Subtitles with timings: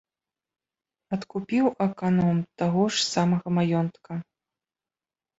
[1.17, 4.17] Адкупіў аканом таго ж самага маёнтка.